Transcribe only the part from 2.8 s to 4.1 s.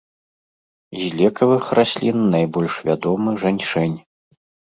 вядомы жэньшэнь.